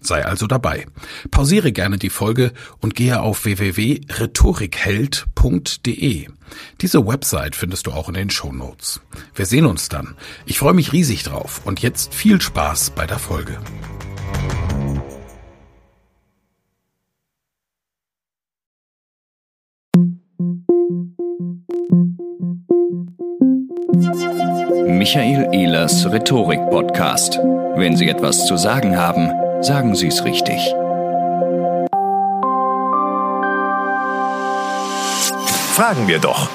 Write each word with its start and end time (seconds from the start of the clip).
Sei 0.00 0.24
also 0.24 0.46
dabei. 0.46 0.86
Pausiere 1.30 1.72
gerne 1.72 1.98
die 1.98 2.10
Folge 2.10 2.52
und 2.78 2.94
gehe 2.94 3.20
auf 3.20 3.44
www.rhetorikheld.de. 3.44 6.28
Diese 6.80 7.06
Website 7.06 7.54
findest 7.54 7.86
du 7.86 7.92
auch 7.92 8.08
in 8.08 8.14
den 8.14 8.30
Show 8.30 8.52
Notes. 8.52 9.00
Wir 9.34 9.46
sehen 9.46 9.66
uns 9.66 9.88
dann. 9.88 10.16
Ich 10.46 10.58
freue 10.58 10.74
mich 10.74 10.92
riesig 10.92 11.22
drauf 11.22 11.60
und 11.64 11.82
jetzt 11.82 12.14
viel 12.14 12.40
Spaß 12.40 12.90
bei 12.90 13.06
der 13.06 13.18
Folge. 13.18 13.58
Michael 24.86 25.48
Ehlers 25.52 26.10
Rhetorik 26.12 26.60
Podcast. 26.70 27.38
Wenn 27.74 27.96
Sie 27.96 28.08
etwas 28.08 28.46
zu 28.46 28.56
sagen 28.56 28.96
haben, 28.96 29.30
Sagen 29.62 29.94
Sie 29.94 30.06
es 30.06 30.24
richtig. 30.24 30.56
Fragen 35.74 36.08
wir 36.08 36.18
doch. 36.18 36.48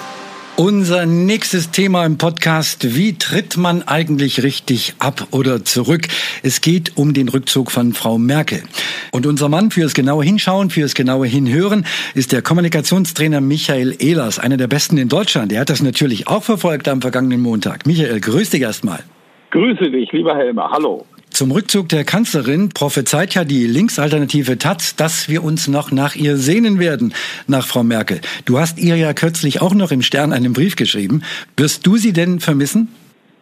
Unser 0.58 1.06
nächstes 1.06 1.70
Thema 1.70 2.04
im 2.06 2.18
Podcast, 2.18 2.96
wie 2.96 3.14
tritt 3.14 3.58
man 3.58 3.84
eigentlich 3.84 4.42
richtig 4.42 4.96
ab 4.98 5.28
oder 5.30 5.64
zurück? 5.64 6.08
Es 6.42 6.62
geht 6.62 6.94
um 6.96 7.14
den 7.14 7.30
Rückzug 7.30 7.70
von 7.70 7.94
Frau 7.94 8.18
Merkel. 8.18 8.64
Und 9.12 9.28
unser 9.28 9.50
Mann 9.50 9.70
fürs 9.70 9.94
genaue 9.94 10.24
Hinschauen, 10.24 10.72
fürs 10.72 10.96
genaue 10.96 11.28
Hinhören 11.28 11.86
ist 12.16 12.32
der 12.32 12.42
Kommunikationstrainer 12.42 13.40
Michael 13.40 13.96
Ehlers, 14.00 14.40
einer 14.40 14.58
der 14.58 14.68
besten 14.68 14.98
in 14.98 15.10
Deutschland. 15.10 15.52
Er 15.52 15.62
hat 15.62 15.70
das 15.70 15.84
natürlich 15.84 16.28
auch 16.28 16.44
verfolgt 16.44 16.88
am 16.88 17.02
vergangenen 17.02 17.42
Montag. 17.42 17.86
Michael, 17.86 18.20
grüß 18.20 18.50
dich 18.50 18.62
erstmal. 18.62 19.04
Grüße 19.52 19.92
dich, 19.92 20.12
lieber 20.12 20.36
Helmer. 20.36 20.72
Hallo. 20.72 21.06
Zum 21.36 21.52
Rückzug 21.52 21.90
der 21.90 22.06
Kanzlerin 22.06 22.70
prophezeit 22.70 23.36
ja 23.36 23.44
die 23.44 23.68
Linksalternative 23.68 24.58
Taz, 24.58 24.96
dass 24.96 25.28
wir 25.28 25.44
uns 25.44 25.68
noch 25.68 25.92
nach 25.92 26.16
ihr 26.16 26.38
sehnen 26.38 26.80
werden, 26.80 27.14
nach 27.46 27.68
Frau 27.68 27.84
Merkel. 27.84 28.22
Du 28.46 28.58
hast 28.58 28.82
ihr 28.82 28.96
ja 28.96 29.12
kürzlich 29.12 29.62
auch 29.62 29.76
noch 29.76 29.92
im 29.92 30.02
Stern 30.02 30.32
einen 30.32 30.54
Brief 30.54 30.78
geschrieben. 30.78 31.24
Wirst 31.58 31.86
du 31.86 31.98
sie 31.98 32.14
denn 32.14 32.40
vermissen? 32.40 32.88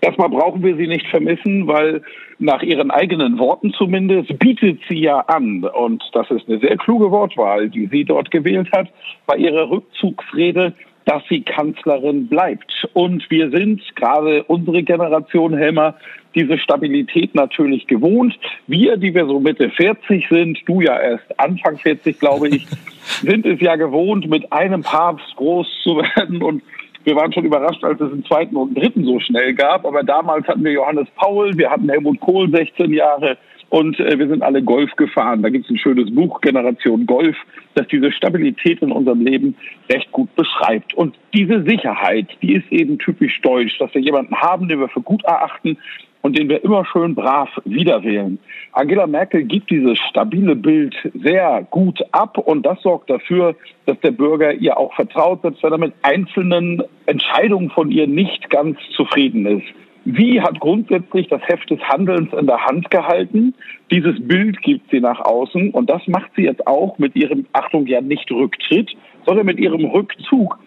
Erstmal 0.02 0.30
brauchen 0.30 0.64
wir 0.64 0.76
sie 0.76 0.88
nicht 0.88 1.06
vermissen, 1.06 1.68
weil 1.68 2.02
nach 2.40 2.64
ihren 2.64 2.90
eigenen 2.90 3.38
Worten 3.38 3.72
zumindest 3.78 4.40
bietet 4.40 4.80
sie 4.90 4.98
ja 4.98 5.20
an, 5.20 5.64
und 5.64 6.04
das 6.14 6.32
ist 6.32 6.50
eine 6.50 6.58
sehr 6.58 6.78
kluge 6.78 7.12
Wortwahl, 7.12 7.70
die 7.70 7.86
sie 7.92 8.06
dort 8.06 8.32
gewählt 8.32 8.72
hat, 8.72 8.88
bei 9.28 9.38
ihrer 9.38 9.70
Rückzugsrede, 9.70 10.74
dass 11.06 11.24
sie 11.30 11.42
Kanzlerin 11.42 12.28
bleibt. 12.28 12.88
Und 12.94 13.30
wir 13.30 13.50
sind, 13.50 13.82
gerade 13.96 14.44
unsere 14.44 14.84
Generation, 14.84 15.56
Helmer, 15.56 15.96
diese 16.36 16.58
Stabilität 16.58 17.36
natürlich 17.36 17.88
gewohnt. 17.88 18.38
Wir, 18.68 18.98
die 18.98 19.14
wir 19.14 19.26
so 19.26 19.40
Mitte 19.40 19.70
40 19.70 20.28
sind, 20.30 20.60
du 20.66 20.82
ja 20.82 21.00
erst 21.00 21.40
Anfang 21.40 21.78
40, 21.78 22.20
glaube 22.20 22.50
ich, 22.50 22.68
sind 23.22 23.46
es 23.46 23.60
ja 23.60 23.76
gewohnt, 23.76 24.30
mit 24.30 24.52
einem 24.52 24.82
Papst 24.82 25.36
groß 25.36 25.68
zu 25.84 25.98
werden 25.98 26.42
und 26.42 26.64
wir 27.04 27.16
waren 27.18 27.34
schon 27.34 27.44
überrascht, 27.44 27.84
als 27.84 28.00
es 28.00 28.12
einen 28.12 28.26
zweiten 28.26 28.56
und 28.56 28.70
einen 28.70 28.76
dritten 28.76 29.04
so 29.04 29.20
schnell 29.20 29.54
gab. 29.54 29.86
Aber 29.86 30.04
damals 30.04 30.48
hatten 30.48 30.64
wir 30.64 30.72
Johannes 30.72 31.08
Paul, 31.16 31.58
wir 31.58 31.70
hatten 31.70 31.90
Helmut 31.90 32.20
Kohl 32.22 32.50
16 32.50 32.94
Jahre, 32.94 33.38
und 33.74 34.00
äh, 34.00 34.20
wir 34.20 34.28
sind 34.28 34.44
alle 34.44 34.62
Golf 34.62 34.92
gefahren. 34.98 35.42
Da 35.42 35.50
gibt 35.50 35.66
es 35.66 35.72
ein 35.72 35.80
schönes 35.80 36.14
Buch, 36.14 36.42
Generation 36.42 37.08
Golf, 37.08 37.36
das 37.74 37.88
diese 37.88 38.12
Stabilität 38.12 38.84
in 38.84 38.92
unserem 38.92 39.22
Leben 39.22 39.56
recht 39.92 40.12
gut 40.12 40.30
beschreibt. 40.36 40.94
Und 40.94 41.16
diese 41.34 41.64
Sicherheit, 41.64 42.28
die 42.44 42.54
ist 42.54 42.72
eben 42.72 43.00
typisch 43.00 43.42
deutsch, 43.42 43.76
dass 43.80 43.92
wir 43.96 44.02
jemanden 44.02 44.36
haben, 44.36 44.68
den 44.68 44.80
wir 44.80 44.90
für 44.90 45.02
gut 45.02 45.24
erachten 45.24 45.76
und 46.22 46.38
den 46.38 46.50
wir 46.50 46.64
immer 46.64 46.86
schön 46.86 47.16
brav 47.16 47.50
wiederwählen. 47.66 48.38
Angela 48.74 49.08
Merkel 49.08 49.44
gibt 49.44 49.72
dieses 49.72 49.98
stabile 50.08 50.56
Bild 50.56 50.94
sehr 51.24 51.66
gut 51.72 52.00
ab 52.12 52.38
und 52.38 52.64
das 52.64 52.80
sorgt 52.84 53.10
dafür, 53.10 53.56
dass 53.88 54.00
der 54.02 54.12
Bürger 54.12 54.54
ihr 54.54 54.78
auch 54.78 54.94
vertraut, 54.94 55.42
selbst 55.42 55.64
wenn 55.64 55.72
er 55.72 55.80
mit 55.80 55.94
einzelnen 56.04 56.84
Entscheidungen 57.08 57.72
von 57.72 57.90
ihr 57.90 58.06
nicht 58.06 58.52
ganz 58.52 58.78
zufrieden 58.96 59.48
ist. 59.48 59.66
Sie 60.06 60.42
hat 60.42 60.60
grundsätzlich 60.60 61.30
das 61.30 61.42
Heft 61.44 61.70
des 61.70 61.80
Handelns 61.80 62.34
in 62.34 62.46
der 62.46 62.66
Hand 62.66 62.92
gehalten. 62.92 63.54
Dieses 63.90 64.16
Bild 64.28 64.62
gibt 64.62 64.92
sie 64.92 65.00
nach 65.00 65.22
außen 65.22 65.72
und 65.72 65.90
das 65.90 66.06
macht 66.08 66.32
sie 66.36 66.44
jetzt 66.44 66.68
auch 66.68 66.98
mit 66.98 67.16
ihrem, 67.16 67.46
Achtung, 67.54 67.88
ja 67.88 68.02
nicht 68.02 68.30
Rücktritt, 68.30 68.92
sondern 69.26 69.46
mit 69.46 69.60
ihrem 69.60 69.86
Rückzug, 69.86 70.60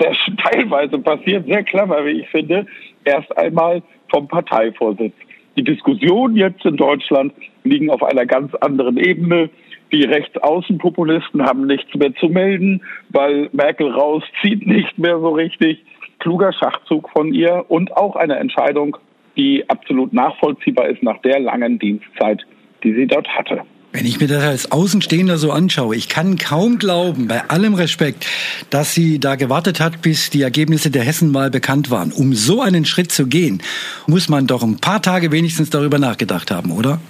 der 0.00 0.12
teilweise 0.44 0.98
passiert, 0.98 1.46
sehr 1.46 1.62
clever, 1.62 2.04
wie 2.04 2.20
ich 2.22 2.28
finde, 2.28 2.66
erst 3.04 3.36
einmal 3.38 3.82
vom 4.08 4.26
Parteivorsitz. 4.26 5.14
Die 5.56 5.62
Diskussionen 5.62 6.36
jetzt 6.36 6.64
in 6.64 6.76
Deutschland 6.76 7.32
liegen 7.62 7.90
auf 7.90 8.02
einer 8.02 8.26
ganz 8.26 8.52
anderen 8.56 8.96
Ebene. 8.96 9.50
Die 9.92 10.02
Rechtsaußenpopulisten 10.02 11.44
haben 11.44 11.68
nichts 11.68 11.94
mehr 11.94 12.12
zu 12.16 12.28
melden, 12.28 12.82
weil 13.10 13.48
Merkel 13.52 13.88
rauszieht 13.88 14.66
nicht 14.66 14.98
mehr 14.98 15.20
so 15.20 15.28
richtig 15.28 15.78
kluger 16.24 16.54
Schachzug 16.54 17.10
von 17.10 17.34
ihr 17.34 17.66
und 17.68 17.94
auch 17.94 18.16
eine 18.16 18.36
Entscheidung, 18.36 18.96
die 19.36 19.62
absolut 19.68 20.14
nachvollziehbar 20.14 20.88
ist 20.88 21.02
nach 21.02 21.20
der 21.20 21.38
langen 21.38 21.78
Dienstzeit, 21.78 22.40
die 22.82 22.94
sie 22.94 23.06
dort 23.06 23.28
hatte. 23.28 23.60
Wenn 23.92 24.06
ich 24.06 24.18
mir 24.18 24.26
das 24.26 24.42
als 24.42 24.72
Außenstehender 24.72 25.36
so 25.36 25.52
anschaue, 25.52 25.94
ich 25.94 26.08
kann 26.08 26.38
kaum 26.38 26.78
glauben, 26.78 27.28
bei 27.28 27.42
allem 27.50 27.74
Respekt, 27.74 28.26
dass 28.70 28.94
sie 28.94 29.20
da 29.20 29.34
gewartet 29.36 29.80
hat, 29.80 30.00
bis 30.00 30.30
die 30.30 30.40
Ergebnisse 30.40 30.90
der 30.90 31.02
Hessenwahl 31.02 31.50
bekannt 31.50 31.90
waren. 31.90 32.10
Um 32.10 32.32
so 32.32 32.62
einen 32.62 32.86
Schritt 32.86 33.12
zu 33.12 33.26
gehen, 33.26 33.62
muss 34.06 34.30
man 34.30 34.46
doch 34.46 34.62
ein 34.62 34.78
paar 34.78 35.02
Tage 35.02 35.30
wenigstens 35.30 35.68
darüber 35.68 35.98
nachgedacht 35.98 36.50
haben, 36.50 36.70
oder? 36.70 37.00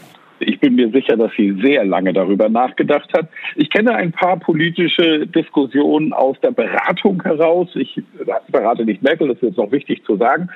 Ich 0.47 0.61
bin 0.61 0.75
mir 0.75 0.91
sicher, 0.91 1.17
dass 1.17 1.33
sie 1.37 1.57
sehr 1.63 1.85
lange 1.85 2.13
darüber 2.13 2.49
nachgedacht 2.49 3.13
hat. 3.17 3.29
Ich 3.57 3.71
kenne 3.71 3.95
ein 3.95 4.13
paar 4.13 4.39
politische 4.39 5.27
Diskussionen 5.27 6.13
aus 6.13 6.39
der 6.41 6.51
Beratung 6.51 7.23
heraus. 7.23 7.69
Ich 7.75 8.01
berate 8.51 8.85
nicht 8.85 9.03
Merkel, 9.03 9.29
das 9.29 9.37
ist 9.39 9.43
jetzt 9.43 9.59
noch 9.59 9.73
wichtig 9.73 10.05
zu 10.05 10.17
sagen, 10.17 10.49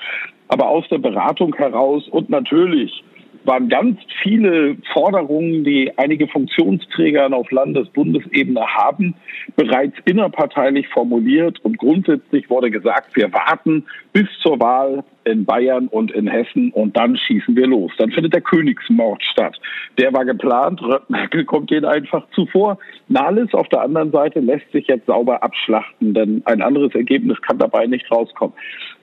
aber 0.49 0.69
aus 0.69 0.89
der 0.89 0.99
Beratung 0.99 1.55
heraus 1.55 2.07
und 2.09 2.31
natürlich 2.31 3.03
waren 3.49 3.69
ganz 3.69 3.99
viele 4.23 4.77
Forderungen, 4.93 5.65
die 5.65 5.91
einige 5.97 6.29
Funktionsträger 6.29 7.33
auf 7.33 7.51
Landes-Bundesebene 7.51 8.61
haben, 8.61 9.15
bereits 9.57 9.97
innerparteilich 10.05 10.87
formuliert. 10.89 11.59
Und 11.65 11.79
grundsätzlich 11.79 12.49
wurde 12.49 12.71
gesagt, 12.71 13.17
wir 13.17 13.33
warten 13.33 13.85
bis 14.13 14.29
zur 14.41 14.61
Wahl 14.61 15.03
in 15.25 15.45
Bayern 15.45 15.89
und 15.89 16.11
in 16.11 16.27
Hessen 16.27 16.71
und 16.73 16.97
dann 16.97 17.17
schießen 17.17 17.55
wir 17.57 17.67
los. 17.67 17.93
Dann 17.99 18.11
findet 18.11 18.35
der 18.35 18.41
Königsmord 18.41 19.23
statt. 19.23 19.59
Der 19.99 20.13
war 20.13 20.25
geplant. 20.25 20.81
Merkel 21.09 21.45
kommt 21.47 21.71
denen 21.71 21.85
einfach 21.85 22.27
zuvor. 22.35 22.79
Nahles 23.09 23.53
auf 23.53 23.69
der 23.69 23.83
anderen 23.83 24.11
Seite 24.11 24.41
lässt 24.41 24.71
sich 24.73 24.87
jetzt 24.87 25.07
sauber 25.07 25.43
abschlachten, 25.43 26.15
denn 26.15 26.43
ein 26.45 26.63
anderes 26.63 26.95
Ergebnis 26.95 27.41
kann 27.43 27.59
dabei 27.59 27.87
nicht 27.87 28.11
rauskommen. 28.11 28.55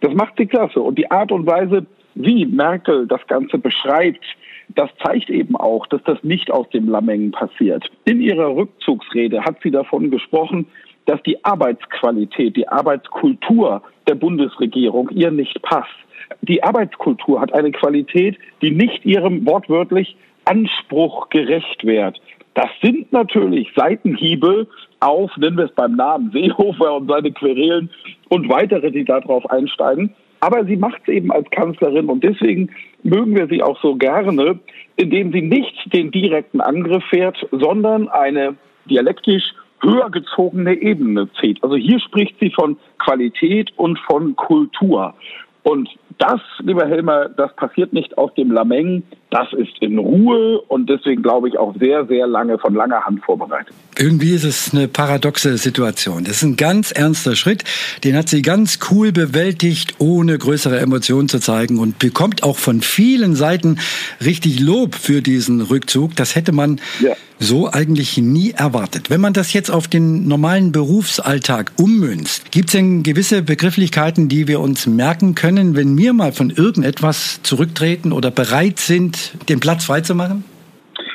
Das 0.01 0.13
macht 0.13 0.33
sie 0.37 0.45
klasse. 0.45 0.81
Und 0.81 0.97
die 0.97 1.09
Art 1.09 1.31
und 1.31 1.45
Weise, 1.45 1.85
wie 2.15 2.45
Merkel 2.45 3.07
das 3.07 3.25
Ganze 3.27 3.57
beschreibt, 3.57 4.25
das 4.69 4.89
zeigt 5.03 5.29
eben 5.29 5.55
auch, 5.55 5.85
dass 5.87 6.01
das 6.03 6.23
nicht 6.23 6.49
aus 6.49 6.67
dem 6.69 6.89
Lammengen 6.89 7.31
passiert. 7.31 7.89
In 8.05 8.19
ihrer 8.19 8.55
Rückzugsrede 8.55 9.43
hat 9.43 9.57
sie 9.61 9.71
davon 9.71 10.09
gesprochen, 10.09 10.65
dass 11.05 11.21
die 11.23 11.43
Arbeitsqualität, 11.45 12.55
die 12.55 12.67
Arbeitskultur 12.67 13.83
der 14.07 14.15
Bundesregierung 14.15 15.09
ihr 15.11 15.29
nicht 15.29 15.61
passt. 15.61 15.93
Die 16.41 16.63
Arbeitskultur 16.63 17.39
hat 17.39 17.53
eine 17.53 17.71
Qualität, 17.71 18.37
die 18.61 18.71
nicht 18.71 19.05
ihrem 19.05 19.45
wortwörtlich 19.45 20.15
Anspruch 20.45 21.29
gerecht 21.29 21.83
wird. 21.83 22.19
Das 22.55 22.69
sind 22.81 23.11
natürlich 23.11 23.67
Seitenhiebe 23.75 24.67
auf, 24.99 25.35
nennen 25.37 25.57
wir 25.57 25.65
es 25.65 25.75
beim 25.75 25.95
Namen, 25.95 26.31
Seehofer 26.31 26.95
und 26.95 27.09
seine 27.09 27.31
Querelen 27.31 27.89
und 28.29 28.49
weitere, 28.49 28.91
die 28.91 29.03
darauf 29.03 29.47
einsteigen. 29.49 30.15
Aber 30.45 30.63
sie 30.63 30.75
macht 30.75 31.01
es 31.07 31.07
eben 31.07 31.31
als 31.31 31.49
Kanzlerin 31.49 32.05
und 32.05 32.23
deswegen 32.23 32.69
mögen 33.01 33.35
wir 33.35 33.47
sie 33.47 33.63
auch 33.63 33.81
so 33.81 33.95
gerne, 33.95 34.59
indem 34.95 35.31
sie 35.31 35.41
nicht 35.41 35.91
den 35.91 36.11
direkten 36.11 36.61
Angriff 36.61 37.03
fährt, 37.05 37.35
sondern 37.51 38.07
eine 38.09 38.55
dialektisch 38.87 39.55
höher 39.81 40.11
gezogene 40.11 40.75
Ebene 40.75 41.27
zieht. 41.41 41.63
Also 41.63 41.77
hier 41.77 41.99
spricht 41.99 42.35
sie 42.39 42.51
von 42.51 42.77
Qualität 42.99 43.71
und 43.75 43.97
von 44.07 44.35
Kultur. 44.35 45.15
Und 45.63 45.89
das, 46.17 46.39
lieber 46.59 46.87
Helmer, 46.87 47.29
das 47.29 47.53
passiert 47.55 47.93
nicht 47.93 48.17
aus 48.17 48.33
dem 48.35 48.51
Lameng, 48.51 49.03
das 49.31 49.51
ist 49.53 49.81
in 49.81 49.97
Ruhe 49.97 50.61
und 50.61 50.89
deswegen 50.89 51.21
glaube 51.21 51.49
ich 51.49 51.57
auch 51.57 51.75
sehr, 51.77 52.05
sehr 52.05 52.25
lange 52.25 52.57
von 52.57 52.73
langer 52.73 53.01
Hand 53.05 53.23
vorbereitet. 53.25 53.73
Irgendwie 53.97 54.31
ist 54.31 54.45
es 54.45 54.73
eine 54.73 54.87
paradoxe 54.87 55.57
Situation. 55.57 56.23
Das 56.23 56.37
ist 56.37 56.43
ein 56.43 56.55
ganz 56.55 56.91
ernster 56.91 57.35
Schritt, 57.35 57.63
den 58.03 58.15
hat 58.15 58.29
sie 58.29 58.41
ganz 58.41 58.79
cool 58.91 59.11
bewältigt, 59.11 59.95
ohne 59.97 60.37
größere 60.37 60.79
Emotionen 60.79 61.27
zu 61.27 61.39
zeigen 61.39 61.79
und 61.79 61.99
bekommt 61.99 62.43
auch 62.43 62.57
von 62.57 62.79
vielen 62.81 63.35
Seiten 63.35 63.79
richtig 64.23 64.59
Lob 64.61 64.95
für 64.95 65.21
diesen 65.21 65.59
Rückzug. 65.61 66.15
Das 66.15 66.35
hätte 66.35 66.53
man 66.53 66.79
ja. 67.01 67.13
so 67.39 67.69
eigentlich 67.69 68.17
nie 68.17 68.51
erwartet. 68.51 69.09
Wenn 69.09 69.21
man 69.21 69.33
das 69.33 69.51
jetzt 69.51 69.69
auf 69.69 69.87
den 69.87 70.27
normalen 70.27 70.71
Berufsalltag 70.71 71.73
ummünzt, 71.77 72.51
gibt 72.51 72.69
es 72.69 72.73
denn 72.73 73.03
gewisse 73.03 73.41
Begrifflichkeiten, 73.41 74.29
die 74.29 74.47
wir 74.47 74.61
uns 74.61 74.87
merken 74.87 75.35
können, 75.35 75.75
wenn 75.75 75.93
wir 76.05 76.13
mal 76.13 76.31
von 76.31 76.51
irgendetwas 76.51 77.41
zurücktreten 77.41 78.11
oder 78.11 78.29
bereit 78.29 78.77
sind, 78.77 79.33
den 79.49 79.59
Platz 79.59 79.85
freizumachen? 79.85 80.43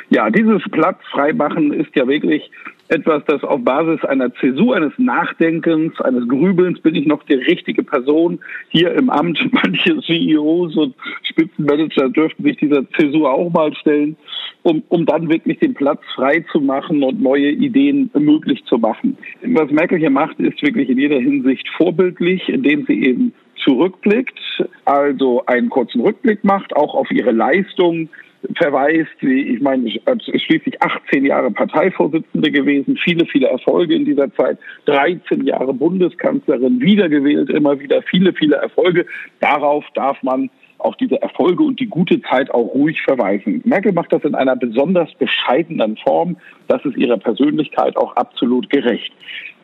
Ja, 0.08 0.28
dieses 0.30 0.62
Platz 0.72 0.98
freimachen 1.12 1.72
ist 1.72 1.94
ja 1.94 2.08
wirklich 2.08 2.50
etwas, 2.88 3.22
das 3.26 3.44
auf 3.44 3.62
Basis 3.62 4.04
einer 4.04 4.34
Zäsur, 4.34 4.74
eines 4.74 4.92
Nachdenkens, 4.98 6.00
eines 6.00 6.26
Grübelns, 6.26 6.80
bin 6.80 6.96
ich 6.96 7.06
noch 7.06 7.22
die 7.22 7.34
richtige 7.34 7.84
Person 7.84 8.40
hier 8.68 8.92
im 8.94 9.10
Amt. 9.10 9.38
Manche 9.52 10.00
CEOs 10.00 10.76
und 10.76 10.96
Spitzenmanager 11.22 12.08
dürften 12.08 12.42
sich 12.42 12.56
dieser 12.56 12.90
Zäsur 12.90 13.32
auch 13.32 13.50
mal 13.52 13.72
stellen, 13.76 14.16
um, 14.64 14.82
um 14.88 15.06
dann 15.06 15.28
wirklich 15.28 15.60
den 15.60 15.74
Platz 15.74 16.00
frei 16.16 16.44
zu 16.50 16.60
machen 16.60 17.04
und 17.04 17.22
neue 17.22 17.52
Ideen 17.52 18.10
möglich 18.18 18.64
zu 18.64 18.76
machen. 18.76 19.16
Was 19.44 19.70
Merkel 19.70 19.98
hier 19.98 20.10
macht, 20.10 20.40
ist 20.40 20.60
wirklich 20.60 20.90
in 20.90 20.98
jeder 20.98 21.20
Hinsicht 21.20 21.68
vorbildlich, 21.76 22.48
indem 22.48 22.86
sie 22.86 23.04
eben 23.04 23.32
zurückblickt, 23.64 24.38
also 24.84 25.44
einen 25.46 25.70
kurzen 25.70 26.00
Rückblick 26.00 26.44
macht, 26.44 26.74
auch 26.76 26.94
auf 26.94 27.10
ihre 27.10 27.32
Leistung 27.32 28.08
verweist. 28.56 29.10
Ich 29.20 29.60
meine, 29.60 29.86
ich 29.88 30.00
ist 30.06 30.42
schließlich 30.44 30.82
18 30.82 31.24
Jahre 31.24 31.50
Parteivorsitzende 31.50 32.50
gewesen, 32.50 32.96
viele, 32.96 33.26
viele 33.26 33.48
Erfolge 33.48 33.94
in 33.94 34.04
dieser 34.04 34.32
Zeit, 34.34 34.58
13 34.86 35.46
Jahre 35.46 35.74
Bundeskanzlerin, 35.74 36.80
wiedergewählt, 36.80 37.50
immer 37.50 37.78
wieder 37.78 38.02
viele, 38.02 38.32
viele 38.32 38.56
Erfolge. 38.56 39.06
Darauf 39.40 39.84
darf 39.94 40.22
man 40.22 40.50
auch 40.78 40.96
diese 40.96 41.20
Erfolge 41.20 41.62
und 41.62 41.78
die 41.78 41.86
gute 41.86 42.22
Zeit 42.22 42.50
auch 42.50 42.74
ruhig 42.74 43.02
verweisen. 43.02 43.60
Merkel 43.64 43.92
macht 43.92 44.12
das 44.12 44.24
in 44.24 44.34
einer 44.34 44.56
besonders 44.56 45.12
bescheidenen 45.14 45.98
Form. 45.98 46.36
Das 46.68 46.82
ist 46.84 46.96
ihrer 46.96 47.18
Persönlichkeit 47.18 47.96
auch 47.96 48.16
absolut 48.16 48.70
gerecht. 48.70 49.12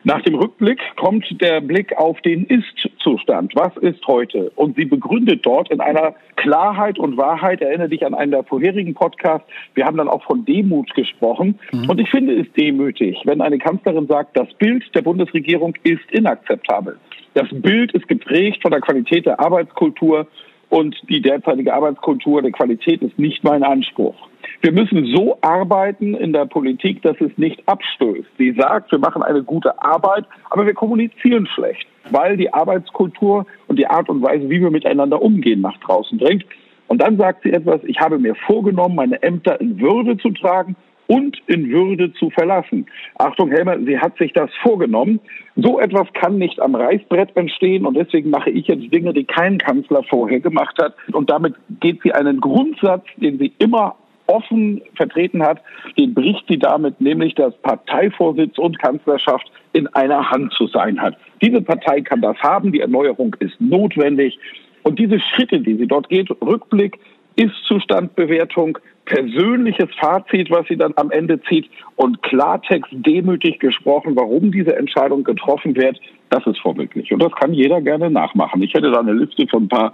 Nach 0.03 0.21
dem 0.21 0.35
Rückblick 0.35 0.79
kommt 0.95 1.25
der 1.41 1.59
Blick 1.59 1.97
auf 1.97 2.21
den 2.21 2.45
Ist-Zustand. 2.45 3.53
Was 3.55 3.75
ist 3.77 4.05
heute? 4.07 4.51
Und 4.55 4.75
sie 4.75 4.85
begründet 4.85 5.45
dort 5.45 5.69
in 5.69 5.81
einer 5.81 6.15
Klarheit 6.35 6.97
und 6.97 7.17
Wahrheit. 7.17 7.61
Erinnere 7.61 7.89
dich 7.89 8.05
an 8.05 8.13
einen 8.13 8.31
der 8.31 8.43
vorherigen 8.43 8.93
Podcasts. 8.93 9.47
Wir 9.73 9.85
haben 9.85 9.97
dann 9.97 10.07
auch 10.07 10.23
von 10.23 10.45
Demut 10.45 10.93
gesprochen. 10.93 11.59
Mhm. 11.71 11.89
Und 11.89 11.99
ich 11.99 12.09
finde 12.09 12.39
es 12.39 12.47
demütig, 12.53 13.17
wenn 13.25 13.41
eine 13.41 13.57
Kanzlerin 13.57 14.07
sagt, 14.07 14.37
das 14.37 14.53
Bild 14.55 14.83
der 14.95 15.01
Bundesregierung 15.01 15.73
ist 15.83 16.09
inakzeptabel. 16.11 16.97
Das 17.33 17.47
Bild 17.51 17.91
ist 17.93 18.07
geprägt 18.07 18.61
von 18.61 18.71
der 18.71 18.81
Qualität 18.81 19.25
der 19.25 19.39
Arbeitskultur 19.39 20.27
und 20.69 20.95
die 21.09 21.21
derzeitige 21.21 21.73
Arbeitskultur 21.73 22.41
der 22.41 22.51
Qualität 22.51 23.01
ist 23.01 23.17
nicht 23.17 23.43
mein 23.43 23.63
Anspruch. 23.63 24.15
Wir 24.61 24.71
müssen 24.71 25.05
so 25.15 25.37
arbeiten 25.41 26.15
in 26.15 26.33
der 26.33 26.45
Politik, 26.45 27.01
dass 27.03 27.15
es 27.21 27.31
nicht 27.37 27.61
abstößt. 27.67 28.27
Sie 28.37 28.53
sagt, 28.53 28.91
wir 28.91 28.99
machen 28.99 29.21
eine 29.21 29.43
gute 29.43 29.81
Arbeit, 29.81 30.25
aber 30.49 30.65
wir 30.65 30.73
kommunizieren 30.73 31.47
schlecht, 31.47 31.87
weil 32.09 32.37
die 32.37 32.51
Arbeitskultur 32.51 33.45
und 33.67 33.77
die 33.77 33.87
Art 33.87 34.09
und 34.09 34.23
Weise, 34.23 34.49
wie 34.49 34.59
wir 34.59 34.71
miteinander 34.71 35.21
umgehen, 35.21 35.61
nach 35.61 35.77
draußen 35.77 36.17
dringt. 36.17 36.45
Und 36.87 37.01
dann 37.01 37.17
sagt 37.17 37.43
sie 37.43 37.51
etwas, 37.51 37.81
ich 37.83 37.99
habe 37.99 38.17
mir 38.17 38.33
vorgenommen, 38.33 38.95
meine 38.95 39.21
Ämter 39.21 39.59
in 39.61 39.79
Würde 39.79 40.17
zu 40.17 40.31
tragen 40.31 40.75
und 41.05 41.37
in 41.47 41.69
Würde 41.69 42.13
zu 42.13 42.29
verlassen. 42.31 42.87
Achtung, 43.19 43.51
Helmer, 43.51 43.77
sie 43.85 43.99
hat 43.99 44.17
sich 44.17 44.33
das 44.33 44.49
vorgenommen. 44.61 45.19
So 45.55 45.79
etwas 45.79 46.07
kann 46.13 46.37
nicht 46.37 46.59
am 46.59 46.75
Reißbrett 46.75 47.35
entstehen 47.35 47.85
und 47.85 47.95
deswegen 47.95 48.29
mache 48.29 48.49
ich 48.49 48.67
jetzt 48.67 48.91
Dinge, 48.93 49.13
die 49.13 49.25
kein 49.25 49.57
Kanzler 49.57 50.03
vorher 50.03 50.39
gemacht 50.39 50.77
hat. 50.81 50.95
Und 51.13 51.29
damit 51.29 51.55
geht 51.79 52.01
sie 52.03 52.13
einen 52.13 52.41
Grundsatz, 52.41 53.05
den 53.17 53.37
sie 53.37 53.53
immer 53.59 53.95
offen 54.27 54.81
vertreten 54.95 55.43
hat, 55.43 55.61
den 55.97 56.13
bricht 56.13 56.45
sie 56.47 56.59
damit, 56.59 56.99
nämlich 57.01 57.35
dass 57.35 57.55
Parteivorsitz 57.61 58.57
und 58.57 58.79
Kanzlerschaft 58.79 59.51
in 59.73 59.87
einer 59.87 60.29
Hand 60.29 60.53
zu 60.53 60.67
sein 60.67 61.01
hat. 61.01 61.17
Diese 61.41 61.61
Partei 61.61 62.01
kann 62.01 62.21
das 62.21 62.37
haben, 62.37 62.71
die 62.71 62.81
Erneuerung 62.81 63.35
ist 63.39 63.59
notwendig. 63.59 64.37
Und 64.83 64.99
diese 64.99 65.19
Schritte, 65.19 65.59
die 65.59 65.75
sie 65.75 65.87
dort 65.87 66.09
geht, 66.09 66.29
Rückblick, 66.41 66.97
ist-Zustandbewertung, 67.35 68.79
persönliches 69.05 69.87
Fazit, 69.99 70.49
was 70.51 70.67
sie 70.67 70.75
dann 70.75 70.93
am 70.97 71.11
Ende 71.11 71.41
zieht 71.43 71.69
und 71.95 72.21
Klartext 72.23 72.89
demütig 72.91 73.59
gesprochen, 73.59 74.15
warum 74.15 74.51
diese 74.51 74.75
Entscheidung 74.75 75.23
getroffen 75.23 75.75
wird, 75.75 75.99
das 76.29 76.45
ist 76.45 76.59
vorbildlich. 76.59 77.13
Und 77.13 77.23
das 77.23 77.31
kann 77.33 77.53
jeder 77.53 77.79
gerne 77.81 78.09
nachmachen. 78.09 78.61
Ich 78.61 78.73
hätte 78.73 78.91
da 78.91 78.99
eine 78.99 79.13
Liste 79.13 79.47
von 79.47 79.63
ein 79.63 79.69
paar 79.69 79.93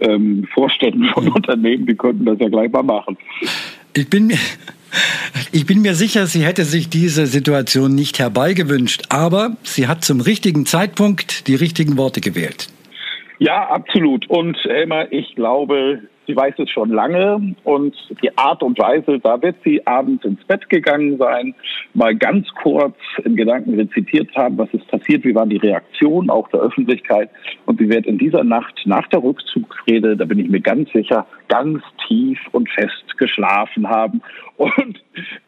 ähm, 0.00 0.46
Vorständen 0.54 1.04
von 1.12 1.28
Unternehmen, 1.28 1.86
die 1.86 1.94
könnten 1.94 2.24
das 2.24 2.38
ja 2.38 2.48
gleich 2.48 2.72
mal 2.72 2.82
machen. 2.82 3.18
Ich 3.96 4.10
bin 4.10 4.26
mir, 4.26 4.38
ich 5.52 5.66
bin 5.66 5.82
mir 5.82 5.94
sicher, 5.94 6.26
sie 6.26 6.44
hätte 6.44 6.64
sich 6.64 6.88
diese 6.88 7.26
Situation 7.26 7.94
nicht 7.94 8.18
herbeigewünscht, 8.18 9.04
aber 9.08 9.56
sie 9.62 9.86
hat 9.86 10.04
zum 10.04 10.20
richtigen 10.20 10.66
Zeitpunkt 10.66 11.46
die 11.46 11.54
richtigen 11.54 11.96
Worte 11.96 12.20
gewählt. 12.20 12.68
Ja, 13.38 13.68
absolut. 13.68 14.28
Und 14.28 14.56
Elmar, 14.64 15.12
ich 15.12 15.34
glaube, 15.34 16.02
Sie 16.26 16.36
weiß 16.36 16.54
es 16.58 16.70
schon 16.70 16.90
lange 16.90 17.54
und 17.64 17.94
die 18.22 18.36
Art 18.36 18.62
und 18.62 18.78
Weise, 18.78 19.18
da 19.20 19.40
wird 19.42 19.56
sie 19.64 19.86
abends 19.86 20.24
ins 20.24 20.42
Bett 20.44 20.68
gegangen 20.70 21.18
sein, 21.18 21.54
mal 21.92 22.14
ganz 22.14 22.48
kurz 22.62 22.96
in 23.24 23.36
Gedanken 23.36 23.74
rezitiert 23.74 24.34
haben, 24.34 24.56
was 24.58 24.72
ist 24.72 24.86
passiert, 24.88 25.24
wie 25.24 25.34
waren 25.34 25.50
die 25.50 25.58
Reaktionen 25.58 26.30
auch 26.30 26.48
der 26.48 26.60
Öffentlichkeit 26.60 27.30
und 27.66 27.78
sie 27.78 27.88
wird 27.88 28.06
in 28.06 28.18
dieser 28.18 28.44
Nacht 28.44 28.80
nach 28.86 29.06
der 29.08 29.22
Rückzugsrede, 29.22 30.16
da 30.16 30.24
bin 30.24 30.38
ich 30.38 30.48
mir 30.48 30.60
ganz 30.60 30.90
sicher, 30.92 31.26
ganz 31.48 31.82
tief 32.08 32.38
und 32.52 32.70
fest 32.70 33.18
geschlafen 33.18 33.88
haben. 33.88 34.22
Und 34.56 35.02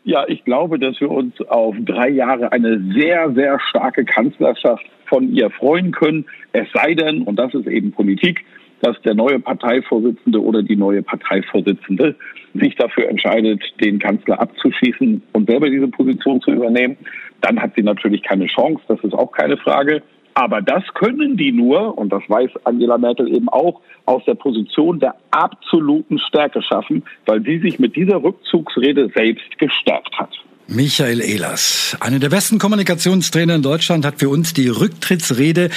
ja, 0.05 0.25
ich 0.29 0.45
glaube, 0.45 0.79
dass 0.79 1.01
wir 1.01 1.11
uns 1.11 1.41
auf 1.49 1.75
drei 1.81 2.09
Jahre 2.09 2.53
eine 2.53 2.81
sehr, 2.93 3.33
sehr 3.33 3.59
starke 3.61 4.05
Kanzlerschaft 4.05 4.85
von 5.07 5.33
ihr 5.33 5.51
freuen 5.51 5.93
können. 5.93 6.27
Es 6.53 6.67
sei 6.73 6.95
denn, 6.95 7.23
und 7.23 7.37
das 7.37 7.55
ist 7.55 7.67
eben 7.67 7.93
Politik, 7.93 8.45
dass 8.81 9.01
der 9.03 9.15
neue 9.15 9.39
Parteivorsitzende 9.39 10.41
oder 10.41 10.63
die 10.63 10.77
neue 10.77 11.03
Parteivorsitzende 11.03 12.15
sich 12.55 12.75
dafür 12.77 13.09
entscheidet, 13.09 13.63
den 13.81 13.99
Kanzler 13.99 14.41
abzuschießen 14.41 15.23
und 15.33 15.49
selber 15.49 15.69
diese 15.71 15.89
Position 15.89 16.41
zu 16.41 16.53
übernehmen, 16.53 16.97
dann 17.41 17.61
hat 17.61 17.73
sie 17.77 17.83
natürlich 17.83 18.23
keine 18.23 18.47
Chance, 18.47 18.83
das 18.89 19.01
ist 19.03 19.15
auch 19.15 19.33
keine 19.33 19.57
Frage. 19.57 20.03
Aber 20.35 20.61
das 20.61 20.85
können 20.93 21.39
die 21.39 21.51
nur, 21.51 21.97
und 21.97 22.13
das 22.13 22.23
weiß 22.29 22.51
Angela 22.65 22.99
Merkel 22.99 23.35
eben 23.35 23.49
auch, 23.49 23.81
aus 24.05 24.23
der 24.27 24.35
Position 24.35 25.01
der 25.01 25.15
absoluten 25.31 26.19
Stärke 26.19 26.61
schaffen, 26.61 27.03
weil 27.25 27.43
sie 27.43 27.59
sich 27.59 27.79
mit 27.79 27.97
dieser 27.97 28.23
Rückzugsrede 28.23 29.11
selbst 29.15 29.59
gestärkt 29.59 30.19
hat. 30.19 30.31
Michael 30.69 31.21
Ehlers, 31.21 31.97
einer 32.01 32.19
der 32.19 32.29
besten 32.29 32.59
Kommunikationstrainer 32.59 33.55
in 33.55 33.63
Deutschland, 33.63 34.05
hat 34.05 34.19
für 34.19 34.29
uns 34.29 34.53
die 34.53 34.69
Rücktrittsrede 34.69 35.71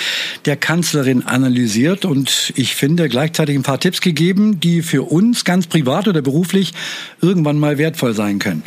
der 0.45 0.55
Kanzlerin 0.57 1.27
analysiert 1.27 2.05
und 2.05 2.51
ich 2.55 2.73
finde 2.73 3.07
gleichzeitig 3.07 3.55
ein 3.55 3.61
paar 3.61 3.79
Tipps 3.79 4.01
gegeben, 4.01 4.59
die 4.59 4.81
für 4.81 5.03
uns 5.03 5.45
ganz 5.45 5.67
privat 5.67 6.07
oder 6.07 6.23
beruflich 6.23 6.73
irgendwann 7.21 7.59
mal 7.59 7.77
wertvoll 7.77 8.13
sein 8.13 8.39
können. 8.39 8.63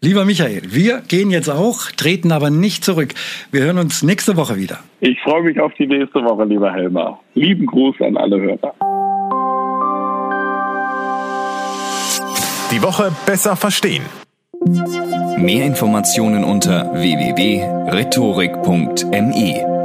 Lieber 0.00 0.24
Michael, 0.24 0.62
wir 0.68 1.02
gehen 1.08 1.32
jetzt 1.32 1.50
auch, 1.50 1.90
treten 1.90 2.30
aber 2.30 2.50
nicht 2.50 2.84
zurück. 2.84 3.14
Wir 3.50 3.62
hören 3.62 3.78
uns 3.78 4.04
nächste 4.04 4.36
Woche 4.36 4.56
wieder. 4.56 4.78
Ich 5.00 5.18
freue 5.22 5.42
mich 5.42 5.58
auf 5.58 5.72
die 5.74 5.88
nächste 5.88 6.22
Woche, 6.22 6.44
lieber 6.44 6.72
Helmer. 6.72 7.18
Lieben 7.34 7.66
Gruß 7.66 7.96
an 8.02 8.16
alle 8.16 8.40
Hörer. 8.40 8.74
Die 12.70 12.82
Woche 12.82 13.10
besser 13.26 13.56
verstehen. 13.56 14.02
Mehr 15.38 15.66
Informationen 15.66 16.44
unter 16.44 16.92
www.rhetorik.me 16.92 19.75